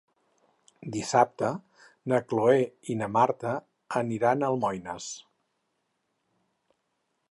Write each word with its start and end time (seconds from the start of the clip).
Dissabte 0.95 1.49
na 2.13 2.19
Cloè 2.31 2.57
i 2.93 2.97
na 3.03 3.11
Marta 3.19 3.55
aniran 4.03 4.41
a 4.49 4.53
Almoines. 4.53 5.15